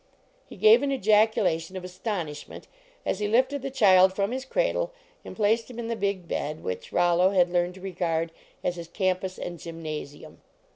[0.49, 2.65] He gave an ejaculation of astonish ment
[3.05, 4.91] as he lifted the child from his cradle
[5.23, 8.31] and placed him in the big bed which Rollo had learned to regard
[8.63, 10.37] as his campus and gym nasium.